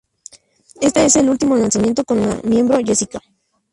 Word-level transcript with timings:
Este 0.81 1.05
es 1.05 1.15
el 1.17 1.29
último 1.29 1.55
lanzamiento 1.55 2.03
con 2.03 2.21
la 2.27 2.41
miembro 2.43 2.79
Jessica. 2.83 3.21